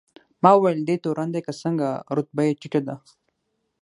[0.41, 2.95] ما وویل: دی تورن دی که څنګه؟ رتبه یې ټیټه ده.